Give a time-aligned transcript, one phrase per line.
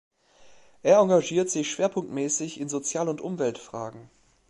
[0.81, 4.09] Er engagiert sich schwerpunktmäßig in Sozial- und Umweltfragen.